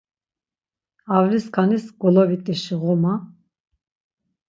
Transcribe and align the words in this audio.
Avliskaniz 1.15 1.85
golovit̆işi 2.01 2.75
ğoma. 2.81 3.13